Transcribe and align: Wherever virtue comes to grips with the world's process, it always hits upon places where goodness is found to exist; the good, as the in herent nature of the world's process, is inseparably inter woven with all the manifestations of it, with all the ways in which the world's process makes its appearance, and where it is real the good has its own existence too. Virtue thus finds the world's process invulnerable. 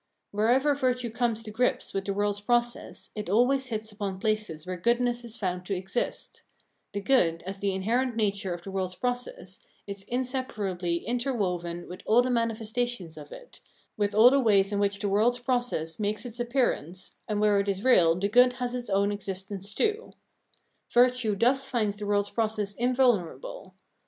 Wherever 0.31 0.73
virtue 0.73 1.11
comes 1.11 1.43
to 1.43 1.51
grips 1.51 1.93
with 1.93 2.05
the 2.05 2.13
world's 2.15 2.41
process, 2.41 3.11
it 3.13 3.29
always 3.29 3.67
hits 3.67 3.91
upon 3.91 4.17
places 4.19 4.65
where 4.65 4.75
goodness 4.75 5.23
is 5.23 5.37
found 5.37 5.63
to 5.67 5.75
exist; 5.75 6.41
the 6.91 7.01
good, 7.01 7.43
as 7.45 7.59
the 7.59 7.71
in 7.71 7.83
herent 7.83 8.15
nature 8.15 8.51
of 8.51 8.63
the 8.63 8.71
world's 8.71 8.95
process, 8.95 9.59
is 9.85 10.01
inseparably 10.07 11.07
inter 11.07 11.33
woven 11.35 11.87
with 11.87 12.01
all 12.07 12.23
the 12.23 12.31
manifestations 12.31 13.15
of 13.15 13.31
it, 13.31 13.59
with 13.95 14.15
all 14.15 14.31
the 14.31 14.39
ways 14.39 14.71
in 14.71 14.79
which 14.79 14.97
the 14.97 15.07
world's 15.07 15.37
process 15.37 15.99
makes 15.99 16.25
its 16.25 16.39
appearance, 16.39 17.17
and 17.27 17.39
where 17.39 17.59
it 17.59 17.69
is 17.69 17.83
real 17.83 18.15
the 18.15 18.27
good 18.27 18.53
has 18.53 18.73
its 18.73 18.89
own 18.89 19.11
existence 19.11 19.71
too. 19.71 20.13
Virtue 20.91 21.35
thus 21.35 21.63
finds 21.63 21.97
the 21.97 22.07
world's 22.07 22.31
process 22.31 22.73
invulnerable. 22.73 23.75